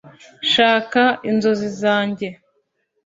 [0.51, 2.27] shaka inzozi zanjye